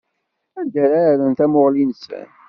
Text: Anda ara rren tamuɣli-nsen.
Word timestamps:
Anda 0.59 0.79
ara 0.85 1.01
rren 1.17 1.33
tamuɣli-nsen. 1.37 2.27